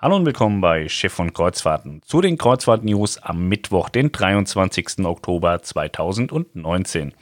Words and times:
Hallo 0.00 0.14
und 0.14 0.26
willkommen 0.26 0.60
bei 0.60 0.88
Schiff 0.88 1.18
und 1.18 1.34
Kreuzfahrten 1.34 2.02
zu 2.04 2.20
den 2.20 2.38
Kreuzfahrt-News 2.38 3.18
am 3.18 3.48
Mittwoch, 3.48 3.88
den 3.88 4.12
23. 4.12 5.00
Oktober 5.04 5.60
2019. 5.60 7.14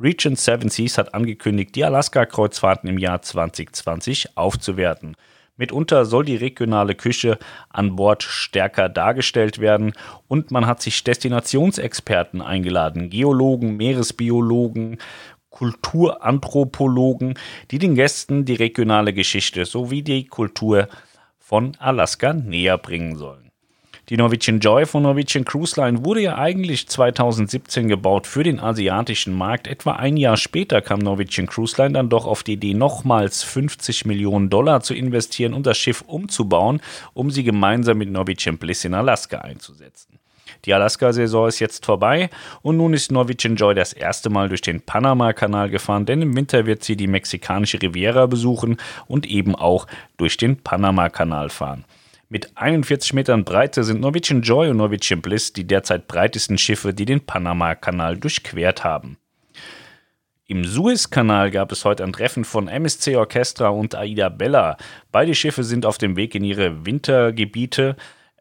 Regent 0.00 0.38
Seven 0.38 0.70
Seas 0.70 0.96
hat 0.96 1.12
angekündigt, 1.12 1.74
die 1.74 1.84
Alaska-Kreuzfahrten 1.84 2.88
im 2.88 2.96
Jahr 2.96 3.20
2020 3.20 4.38
aufzuwerten. 4.38 5.14
Mitunter 5.58 6.06
soll 6.06 6.24
die 6.24 6.36
regionale 6.36 6.94
Küche 6.94 7.38
an 7.68 7.96
Bord 7.96 8.22
stärker 8.22 8.88
dargestellt 8.88 9.58
werden 9.58 9.92
und 10.26 10.50
man 10.50 10.66
hat 10.66 10.80
sich 10.80 11.04
Destinationsexperten 11.04 12.40
eingeladen, 12.40 13.10
Geologen, 13.10 13.76
Meeresbiologen, 13.76 14.96
Kulturanthropologen, 15.50 17.34
die 17.70 17.78
den 17.78 17.94
Gästen 17.94 18.46
die 18.46 18.54
regionale 18.54 19.12
Geschichte 19.12 19.66
sowie 19.66 20.00
die 20.00 20.24
Kultur 20.24 20.88
von 21.46 21.76
Alaska 21.78 22.32
näher 22.32 22.76
bringen 22.76 23.14
sollen. 23.14 23.52
Die 24.08 24.16
Norwegian 24.16 24.58
Joy 24.58 24.84
von 24.84 25.04
Norwegian 25.04 25.44
Cruise 25.44 25.80
Line 25.80 26.04
wurde 26.04 26.22
ja 26.22 26.38
eigentlich 26.38 26.88
2017 26.88 27.86
gebaut 27.86 28.26
für 28.26 28.42
den 28.42 28.58
asiatischen 28.58 29.32
Markt. 29.32 29.68
Etwa 29.68 29.92
ein 29.92 30.16
Jahr 30.16 30.36
später 30.36 30.82
kam 30.82 30.98
Norwegian 30.98 31.46
Cruise 31.46 31.80
Line 31.80 31.92
dann 31.94 32.08
doch 32.08 32.26
auf 32.26 32.42
die 32.42 32.54
Idee, 32.54 32.74
nochmals 32.74 33.44
50 33.44 34.06
Millionen 34.06 34.50
Dollar 34.50 34.80
zu 34.80 34.92
investieren 34.92 35.54
und 35.54 35.66
das 35.66 35.78
Schiff 35.78 36.02
umzubauen, 36.08 36.80
um 37.14 37.30
sie 37.30 37.44
gemeinsam 37.44 37.98
mit 37.98 38.10
Norwegian 38.10 38.58
Bliss 38.58 38.84
in 38.84 38.94
Alaska 38.94 39.38
einzusetzen. 39.38 40.18
Die 40.64 40.74
Alaska-Saison 40.74 41.48
ist 41.48 41.60
jetzt 41.60 41.86
vorbei 41.86 42.30
und 42.62 42.76
nun 42.76 42.92
ist 42.92 43.12
Norwegian 43.12 43.56
Joy 43.56 43.74
das 43.74 43.92
erste 43.92 44.30
Mal 44.30 44.48
durch 44.48 44.60
den 44.60 44.80
Panama-Kanal 44.80 45.70
gefahren, 45.70 46.06
denn 46.06 46.22
im 46.22 46.36
Winter 46.36 46.66
wird 46.66 46.84
sie 46.84 46.96
die 46.96 47.06
mexikanische 47.06 47.80
Riviera 47.80 48.26
besuchen 48.26 48.76
und 49.06 49.26
eben 49.26 49.54
auch 49.54 49.86
durch 50.16 50.36
den 50.36 50.56
Panama-Kanal 50.56 51.50
fahren. 51.50 51.84
Mit 52.28 52.56
41 52.56 53.12
Metern 53.12 53.44
Breite 53.44 53.84
sind 53.84 54.00
Norwegian 54.00 54.42
Joy 54.42 54.70
und 54.70 54.78
Norwegian 54.78 55.22
Bliss 55.22 55.52
die 55.52 55.64
derzeit 55.64 56.08
breitesten 56.08 56.58
Schiffe, 56.58 56.92
die 56.92 57.04
den 57.04 57.20
Panama-Kanal 57.20 58.16
durchquert 58.16 58.82
haben. 58.82 59.16
Im 60.48 60.64
Suezkanal 60.64 61.50
gab 61.50 61.72
es 61.72 61.84
heute 61.84 62.04
ein 62.04 62.12
Treffen 62.12 62.44
von 62.44 62.68
MSC 62.68 63.16
Orchestra 63.16 63.68
und 63.68 63.96
Aida 63.96 64.28
Bella. 64.28 64.76
Beide 65.10 65.34
Schiffe 65.34 65.64
sind 65.64 65.84
auf 65.84 65.98
dem 65.98 66.16
Weg 66.16 66.36
in 66.36 66.44
ihre 66.44 66.86
Wintergebiete. 66.86 67.96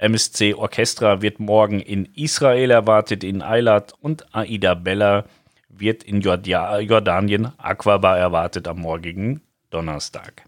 MSC 0.06 0.54
Orchestra 0.54 1.24
wird 1.24 1.40
morgen 1.40 1.80
in 1.80 2.06
Israel 2.14 2.70
erwartet, 2.70 3.24
in 3.24 3.42
Eilat 3.42 3.94
und 4.02 4.36
Aida 4.36 4.76
Bella 4.76 5.26
wird 5.68 6.04
in 6.04 6.22
Jordanien 6.22 7.52
Aquaba 7.58 8.16
erwartet 8.16 8.68
am 8.68 8.82
morgigen 8.82 9.42
Donnerstag. 9.72 10.44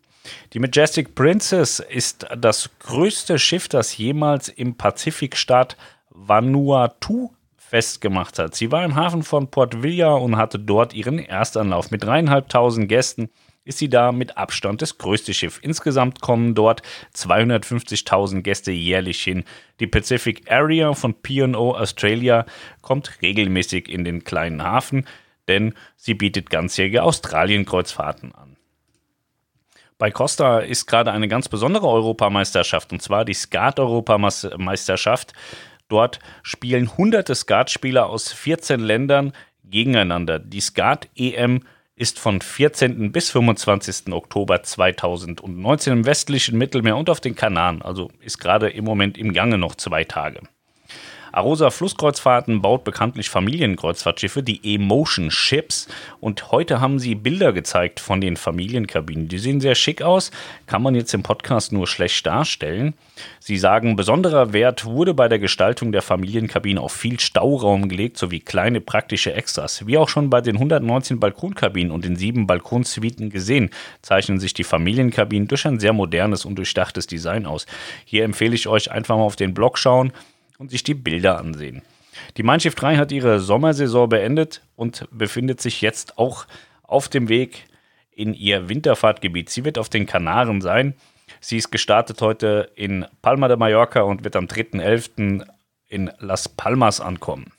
Die 0.53 0.59
Majestic 0.59 1.16
Princess 1.16 1.80
ist 1.80 2.27
das 2.38 2.69
größte 2.80 3.39
Schiff, 3.39 3.67
das 3.67 3.97
jemals 3.97 4.47
im 4.47 4.75
Pazifikstaat 4.75 5.75
Vanuatu 6.11 7.31
festgemacht 7.58 8.38
hat. 8.38 8.53
Sie 8.53 8.71
war 8.71 8.86
im 8.86 8.95
Hafen 8.95 9.23
von 9.23 9.49
Port 9.49 9.81
Vila 9.81 10.14
und 10.14 10.38
hatte 10.38 10.59
dort 10.59 10.94
ihren 10.94 11.17
Erstanlauf 11.17 11.89
mit 11.89 12.03
dreieinhalbtausend 12.03 12.88
Gästen 12.88 13.30
ist 13.67 13.77
sie 13.77 13.89
da 13.89 14.11
mit 14.11 14.37
Abstand 14.37 14.81
das 14.81 14.97
größte 14.97 15.33
Schiff. 15.33 15.59
Insgesamt 15.61 16.21
kommen 16.21 16.55
dort 16.55 16.81
250.000 17.13 18.41
Gäste 18.41 18.71
jährlich 18.71 19.21
hin. 19.21 19.43
Die 19.79 19.87
Pacific 19.87 20.51
Area 20.51 20.93
von 20.93 21.13
P&O 21.13 21.75
Australia 21.75 22.45
kommt 22.81 23.21
regelmäßig 23.21 23.89
in 23.89 24.05
den 24.05 24.23
kleinen 24.23 24.63
Hafen, 24.63 25.05
denn 25.47 25.73
sie 25.95 26.13
bietet 26.13 26.49
ganzjährige 26.49 27.03
Australien-Kreuzfahrten 27.03 28.33
an. 28.33 28.57
Bei 29.97 30.11
Costa 30.11 30.59
ist 30.59 30.85
gerade 30.85 31.11
eine 31.11 31.27
ganz 31.27 31.49
besondere 31.49 31.87
Europameisterschaft, 31.87 32.93
und 32.93 33.02
zwar 33.02 33.25
die 33.25 33.33
Skat-Europameisterschaft. 33.33 35.33
Dort 35.89 36.19
spielen 36.43 36.97
hunderte 36.97 37.33
Skatspieler 37.33 38.07
aus 38.07 38.31
14 38.31 38.79
Ländern 38.79 39.33
gegeneinander. 39.63 40.39
Die 40.39 40.61
Skat-EM 40.61 41.61
ist 41.97 42.19
von 42.19 42.41
14. 42.41 43.11
bis 43.11 43.31
25. 43.31 44.13
Oktober 44.13 44.61
2019 44.61 45.93
im 45.93 46.05
westlichen 46.05 46.58
Mittelmeer 46.58 46.95
und 46.95 47.09
auf 47.09 47.19
den 47.19 47.35
Kanaren, 47.35 47.81
also 47.81 48.11
ist 48.21 48.37
gerade 48.37 48.69
im 48.69 48.85
Moment 48.85 49.17
im 49.17 49.33
Gange 49.33 49.58
noch 49.58 49.73
zwei 49.73 50.03
Tage. 50.03 50.41
Arosa 51.32 51.70
Flusskreuzfahrten 51.70 52.61
baut 52.61 52.83
bekanntlich 52.83 53.30
Familienkreuzfahrtschiffe, 53.30 54.43
die 54.43 54.76
Emotion 54.76 55.32
Ships. 55.32 55.88
Und 56.20 56.52
heute 56.52 56.80
haben 56.80 56.99
sie 56.99 57.15
Bilder 57.15 57.54
gezeigt 57.54 57.99
von 57.99 58.21
den 58.21 58.38
Familienkabinen. 58.38 59.27
Die 59.27 59.37
sehen 59.37 59.61
sehr 59.61 59.76
schick 59.76 60.02
aus, 60.02 60.32
kann 60.66 60.82
man 60.82 60.95
jetzt 60.95 61.14
im 61.14 61.23
Podcast 61.23 61.71
nur 61.71 61.87
schlecht 61.87 62.26
darstellen. 62.26 62.93
Sie 63.39 63.58
sagen, 63.58 63.95
besonderer 63.95 64.54
Wert 64.54 64.86
wurde 64.86 65.14
bei 65.14 65.27
der 65.27 65.39
Gestaltung 65.39 65.92
der 65.92 66.02
Familienkabinen 66.02 66.82
auf 66.82 66.93
viel 66.93 67.20
Stauraum 67.20 67.89
gelegt, 67.89 68.17
sowie 68.17 68.39
kleine 68.39 68.82
praktische 68.82 69.33
Extras. 69.33 69.86
Wie 69.87 69.98
auch 69.98 70.10
schon 70.10 70.30
bei 70.30 70.42
den 70.42 70.55
119 70.55 71.20
Balkonkabinen 71.20 71.92
und 71.92 72.05
den 72.05 72.16
sieben 72.16 72.48
Balkonsuiten 72.48 73.30
gesehen, 73.30 73.70
zeichnen 74.02 74.39
sich 74.39 74.54
die 74.54 74.64
Familienkabinen 74.64 75.48
durch 75.48 75.66
ein 75.66 75.80
sehr 75.80 75.93
modernes 75.93 76.45
und 76.45 76.55
durchdachtes 76.55 77.08
Design 77.08 77.45
aus. 77.45 77.66
Hier 78.05 78.23
empfehle 78.23 78.55
ich 78.55 78.67
euch 78.67 78.92
einfach 78.92 79.17
mal 79.17 79.23
auf 79.23 79.36
den 79.36 79.54
Blog 79.54 79.77
schauen 79.77 80.11
und 80.57 80.71
sich 80.71 80.83
die 80.83 80.93
Bilder 80.93 81.37
ansehen. 81.37 81.81
Die 82.37 82.43
Mein 82.43 82.59
Schiff 82.59 82.75
3 82.75 82.97
hat 82.97 83.11
ihre 83.11 83.39
Sommersaison 83.39 84.09
beendet 84.09 84.61
und 84.75 85.07
befindet 85.11 85.61
sich 85.61 85.81
jetzt 85.81 86.17
auch 86.17 86.45
auf 86.83 87.09
dem 87.09 87.29
Weg 87.29 87.65
in 88.11 88.33
ihr 88.33 88.69
Winterfahrtgebiet. 88.69 89.49
Sie 89.49 89.65
wird 89.65 89.77
auf 89.77 89.89
den 89.89 90.07
Kanaren 90.07 90.61
sein. 90.61 90.95
Sie 91.39 91.57
ist 91.57 91.71
gestartet 91.71 92.21
heute 92.21 92.71
in 92.75 93.05
Palma 93.21 93.47
de 93.47 93.57
Mallorca 93.57 94.01
und 94.01 94.23
wird 94.23 94.35
am 94.35 94.45
3.11. 94.45 95.45
in 95.87 96.11
Las 96.19 96.49
Palmas 96.49 96.99
ankommen. 96.99 97.51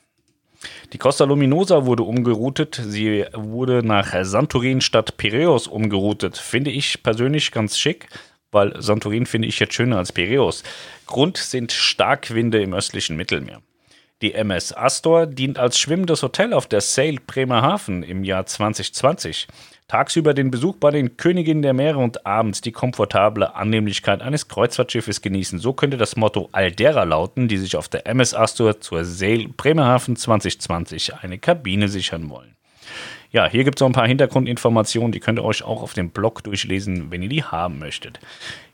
Die 0.92 0.98
Costa 0.98 1.24
Luminosa 1.24 1.86
wurde 1.86 2.02
umgeroutet. 2.02 2.80
Sie 2.82 3.24
wurde 3.32 3.84
nach 3.84 4.12
Santorin 4.24 4.80
statt 4.80 5.16
Piraeus 5.16 5.68
umgeroutet. 5.68 6.36
Finde 6.36 6.70
ich 6.72 7.02
persönlich 7.04 7.52
ganz 7.52 7.78
schick 7.78 8.08
weil 8.50 8.80
Santorin 8.80 9.26
finde 9.26 9.48
ich 9.48 9.58
jetzt 9.58 9.74
schöner 9.74 9.98
als 9.98 10.12
Piräus. 10.12 10.62
Grund 11.06 11.36
sind 11.36 11.72
Starkwinde 11.72 12.62
im 12.62 12.74
östlichen 12.74 13.16
Mittelmeer. 13.16 13.60
Die 14.20 14.34
MS 14.34 14.72
Astor 14.72 15.26
dient 15.26 15.60
als 15.60 15.78
schwimmendes 15.78 16.24
Hotel 16.24 16.52
auf 16.52 16.66
der 16.66 16.80
Sail 16.80 17.18
Bremerhaven 17.24 18.02
im 18.02 18.24
Jahr 18.24 18.46
2020. 18.46 19.46
Tagsüber 19.86 20.34
den 20.34 20.50
Besuch 20.50 20.74
bei 20.76 20.90
den 20.90 21.16
Königinnen 21.16 21.62
der 21.62 21.72
Meere 21.72 21.98
und 21.98 22.26
abends 22.26 22.60
die 22.60 22.72
komfortable 22.72 23.54
Annehmlichkeit 23.54 24.20
eines 24.20 24.48
Kreuzfahrtschiffes 24.48 25.22
genießen. 25.22 25.60
So 25.60 25.72
könnte 25.72 25.96
das 25.96 26.16
Motto 26.16 26.48
all 26.50 26.72
derer 26.72 27.06
lauten, 27.06 27.46
die 27.46 27.58
sich 27.58 27.76
auf 27.76 27.88
der 27.88 28.08
MS 28.08 28.34
Astor 28.34 28.80
zur 28.80 29.04
Sail 29.04 29.48
Bremerhaven 29.56 30.16
2020 30.16 31.14
eine 31.22 31.38
Kabine 31.38 31.88
sichern 31.88 32.28
wollen. 32.28 32.56
Ja, 33.30 33.46
hier 33.46 33.64
gibt 33.64 33.78
es 33.78 33.80
noch 33.80 33.90
ein 33.90 33.92
paar 33.92 34.06
Hintergrundinformationen, 34.06 35.12
die 35.12 35.20
könnt 35.20 35.38
ihr 35.38 35.44
euch 35.44 35.62
auch 35.62 35.82
auf 35.82 35.92
dem 35.92 36.08
Blog 36.10 36.42
durchlesen, 36.44 37.10
wenn 37.10 37.22
ihr 37.22 37.28
die 37.28 37.44
haben 37.44 37.78
möchtet. 37.78 38.18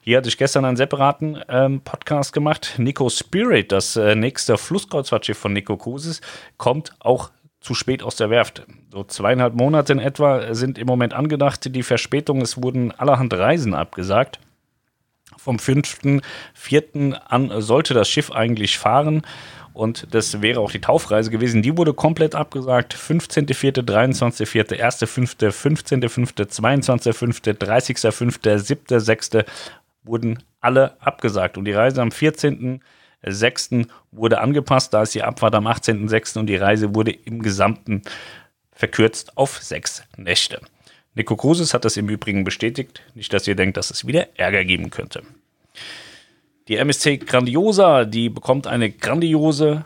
Hier 0.01 0.19
hatte 0.19 0.29
ich 0.29 0.39
gestern 0.39 0.65
einen 0.65 0.77
separaten 0.77 1.43
ähm, 1.49 1.81
Podcast 1.81 2.33
gemacht. 2.33 2.75
Nico 2.79 3.11
Spirit, 3.11 3.73
das 3.73 3.97
äh, 3.97 4.15
nächste 4.15 4.57
Flusskreuzfahrtschiff 4.57 5.39
von 5.39 5.53
Nico 5.53 5.77
Kruses, 5.77 6.21
kommt 6.57 6.93
auch 7.01 7.31
zu 7.61 7.75
spät 7.75 8.05
aus 8.05 8.15
der 8.15 8.31
Werft. 8.31 8.65
So 8.93 9.03
zweieinhalb 9.03 9.55
Monate 9.55 9.93
in 9.93 9.99
etwa 9.99 10.55
sind 10.55 10.79
im 10.79 10.87
Moment 10.87 11.15
angedacht. 11.15 11.75
Die 11.75 11.83
Verspätung, 11.83 12.41
es 12.41 12.63
wurden 12.63 12.93
allerhand 12.93 13.35
Reisen 13.35 13.75
abgesagt. 13.75 14.39
Vom 15.37 15.57
5.4. 15.57 17.13
an 17.15 17.61
sollte 17.61 17.93
das 17.93 18.09
Schiff 18.09 18.31
eigentlich 18.31 18.79
fahren 18.79 19.23
und 19.75 20.07
das 20.15 20.41
wäre 20.41 20.61
auch 20.61 20.71
die 20.71 20.81
Taufreise 20.81 21.31
gewesen. 21.31 21.61
Die 21.61 21.77
wurde 21.77 21.95
komplett 21.95 22.37
abgesagt. 22.37 22.95
15.4., 22.95 23.83
23.4., 23.83 24.81
1.5., 24.81 25.51
15.5., 25.51 26.33
22.5., 26.49 27.59
30.5., 27.59 28.39
7.6. 28.41 29.45
wurden 30.05 30.39
alle 30.61 30.95
abgesagt. 31.01 31.59
Und 31.59 31.65
die 31.65 31.73
Reise 31.73 32.01
am 32.01 32.11
14.6. 32.11 33.89
wurde 34.13 34.41
angepasst. 34.41 34.95
Da 34.95 35.03
ist 35.03 35.17
die 35.17 35.25
Abfahrt 35.25 35.57
am 35.57 35.67
18.6. 35.67 36.39
und 36.39 36.47
die 36.47 36.57
Reise 36.57 36.95
wurde 36.95 37.11
im 37.11 37.43
Gesamten 37.43 38.03
verkürzt 38.71 39.37
auf 39.37 39.61
sechs 39.61 40.05
Nächte. 40.17 40.61
Nico 41.17 41.35
Kruses 41.37 41.75
hat 41.75 41.85
das 41.85 41.97
im 41.97 42.09
Übrigen 42.09 42.45
bestätigt. 42.45 43.03
Nicht, 43.15 43.33
dass 43.33 43.49
ihr 43.49 43.57
denkt, 43.57 43.77
dass 43.77 43.91
es 43.91 44.07
wieder 44.07 44.39
Ärger 44.39 44.65
geben 44.65 44.91
könnte. 44.91 45.25
Die 46.67 46.77
MSC 46.77 47.19
Grandiosa, 47.19 48.07
die 48.07 48.31
bekommt 48.31 48.67
eine 48.67 48.91
grandiose 48.91 49.85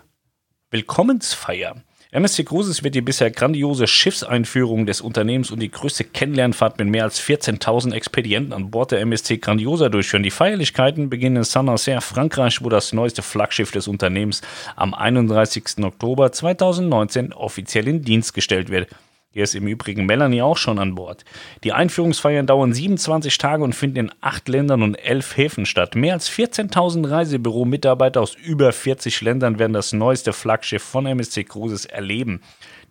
Willkommensfeier. 0.70 1.74
MSC 2.12 2.44
Cruises 2.44 2.84
wird 2.84 2.94
die 2.94 3.00
bisher 3.00 3.32
grandiose 3.32 3.88
Schiffseinführung 3.88 4.86
des 4.86 5.00
Unternehmens 5.00 5.50
und 5.50 5.58
die 5.58 5.72
größte 5.72 6.04
Kennenlernfahrt 6.04 6.78
mit 6.78 6.86
mehr 6.86 7.02
als 7.02 7.20
14.000 7.20 7.92
Expedienten 7.92 8.52
an 8.52 8.70
Bord 8.70 8.92
der 8.92 9.00
MSC 9.00 9.38
Grandiosa 9.38 9.88
durchführen. 9.88 10.22
Die 10.22 10.30
Feierlichkeiten 10.30 11.10
beginnen 11.10 11.38
in 11.38 11.42
Saint-Nazaire, 11.42 12.00
Frankreich, 12.00 12.62
wo 12.62 12.68
das 12.68 12.92
neueste 12.92 13.22
Flaggschiff 13.22 13.72
des 13.72 13.88
Unternehmens 13.88 14.42
am 14.76 14.94
31. 14.94 15.82
Oktober 15.82 16.30
2019 16.30 17.32
offiziell 17.32 17.88
in 17.88 18.02
Dienst 18.02 18.34
gestellt 18.34 18.70
wird. 18.70 18.88
Hier 19.38 19.44
ist 19.44 19.54
im 19.54 19.68
Übrigen 19.68 20.04
Melanie 20.04 20.42
auch 20.42 20.56
schon 20.56 20.80
an 20.80 20.96
Bord. 20.96 21.24
Die 21.62 21.72
Einführungsfeiern 21.72 22.48
dauern 22.48 22.72
27 22.72 23.38
Tage 23.38 23.62
und 23.62 23.72
finden 23.72 23.98
in 23.98 24.12
acht 24.20 24.48
Ländern 24.48 24.82
und 24.82 24.96
elf 24.96 25.36
Häfen 25.36 25.64
statt. 25.64 25.94
Mehr 25.94 26.14
als 26.14 26.28
14.000 26.28 27.08
Reisebüro-Mitarbeiter 27.08 28.20
aus 28.20 28.34
über 28.34 28.72
40 28.72 29.20
Ländern 29.20 29.60
werden 29.60 29.74
das 29.74 29.92
neueste 29.92 30.32
Flaggschiff 30.32 30.82
von 30.82 31.06
MSC 31.06 31.44
Cruises 31.44 31.84
erleben. 31.84 32.40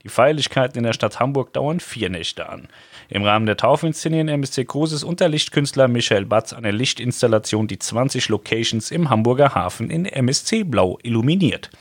Die 0.04 0.08
Feierlichkeiten 0.08 0.78
in 0.78 0.86
der 0.86 0.94
Stadt 0.94 1.20
Hamburg 1.20 1.52
dauern 1.52 1.82
vier 1.82 2.10
Nächte 2.10 2.48
an. 2.48 2.70
Im 3.10 3.26
Rahmen 3.26 3.46
der 3.46 3.58
Taufe 3.58 3.86
inszenieren 3.86 4.30
MSC 4.30 4.64
Cruises 4.64 5.04
und 5.04 5.20
der 5.20 5.28
Lichtkünstler 5.28 5.90
Michael 5.90 6.28
Batz 6.28 6.54
eine 6.54 6.72
Lichtinstallation, 6.72 7.68
die 7.68 7.80
20 7.80 8.30
Locations 8.30 8.90
im 8.90 9.10
Hamburger 9.10 9.54
Hafen 9.54 9.90
in 9.90 10.06
MSC 10.06 10.64
Blau 10.64 10.98
illuminiert. 11.04 11.72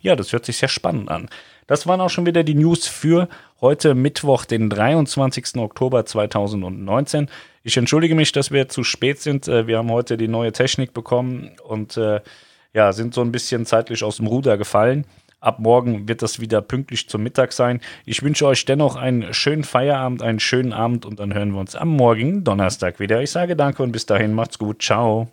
Ja, 0.00 0.16
das 0.16 0.32
hört 0.32 0.46
sich 0.46 0.56
sehr 0.56 0.70
spannend 0.70 1.10
an. 1.10 1.28
Das 1.66 1.86
waren 1.86 2.00
auch 2.00 2.10
schon 2.10 2.26
wieder 2.26 2.44
die 2.44 2.54
News 2.54 2.86
für 2.86 3.28
heute 3.60 3.94
Mittwoch, 3.94 4.44
den 4.44 4.70
23. 4.70 5.56
Oktober 5.56 6.06
2019. 6.06 7.28
Ich 7.62 7.76
entschuldige 7.76 8.14
mich, 8.14 8.32
dass 8.32 8.50
wir 8.50 8.68
zu 8.68 8.84
spät 8.84 9.20
sind. 9.20 9.48
Äh, 9.48 9.66
wir 9.66 9.78
haben 9.78 9.90
heute 9.90 10.16
die 10.16 10.28
neue 10.28 10.52
Technik 10.52 10.94
bekommen 10.94 11.52
und 11.66 11.96
äh, 11.96 12.20
ja, 12.72 12.92
sind 12.92 13.14
so 13.14 13.22
ein 13.22 13.32
bisschen 13.32 13.66
zeitlich 13.66 14.04
aus 14.04 14.18
dem 14.18 14.26
Ruder 14.26 14.58
gefallen. 14.58 15.06
Ab 15.40 15.58
morgen 15.58 16.08
wird 16.08 16.22
das 16.22 16.40
wieder 16.40 16.62
pünktlich 16.62 17.08
zum 17.08 17.22
Mittag 17.22 17.52
sein. 17.52 17.80
Ich 18.04 18.22
wünsche 18.22 18.46
euch 18.46 18.64
dennoch 18.64 18.96
einen 18.96 19.34
schönen 19.34 19.64
Feierabend, 19.64 20.22
einen 20.22 20.40
schönen 20.40 20.72
Abend 20.72 21.04
und 21.04 21.20
dann 21.20 21.34
hören 21.34 21.52
wir 21.52 21.60
uns 21.60 21.76
am 21.76 21.88
morgigen 21.88 22.42
Donnerstag 22.42 23.00
wieder. 23.00 23.22
Ich 23.22 23.30
sage 23.30 23.56
danke 23.56 23.82
und 23.82 23.92
bis 23.92 24.06
dahin 24.06 24.32
macht's 24.32 24.58
gut. 24.58 24.82
Ciao. 24.82 25.28